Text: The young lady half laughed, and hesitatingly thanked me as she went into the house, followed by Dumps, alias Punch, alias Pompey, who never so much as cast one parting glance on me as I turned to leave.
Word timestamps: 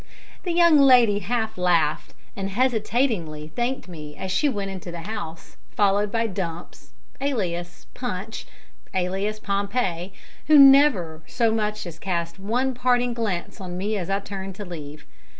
The 0.41 0.51
young 0.51 0.79
lady 0.79 1.19
half 1.19 1.59
laughed, 1.59 2.15
and 2.35 2.49
hesitatingly 2.49 3.51
thanked 3.55 3.87
me 3.87 4.15
as 4.17 4.31
she 4.31 4.49
went 4.49 4.71
into 4.71 4.89
the 4.89 5.01
house, 5.01 5.57
followed 5.69 6.11
by 6.11 6.25
Dumps, 6.25 6.93
alias 7.21 7.85
Punch, 7.93 8.47
alias 8.95 9.37
Pompey, 9.39 10.11
who 10.47 10.57
never 10.57 11.21
so 11.27 11.51
much 11.51 11.85
as 11.85 11.99
cast 11.99 12.39
one 12.39 12.73
parting 12.73 13.13
glance 13.13 13.61
on 13.61 13.77
me 13.77 13.95
as 13.95 14.09
I 14.09 14.19
turned 14.21 14.55
to 14.55 14.65
leave. 14.65 15.05